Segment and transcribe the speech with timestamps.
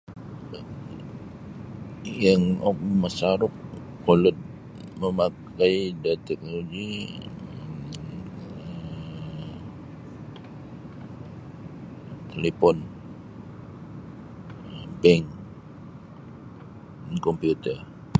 [2.23, 3.53] Yang oku masaruk
[4.03, 4.37] kolod
[4.99, 6.87] mamakai da teknoloji
[8.63, 9.57] um
[12.29, 12.77] talipon
[14.67, 15.23] um bank
[17.11, 17.77] dan komputer.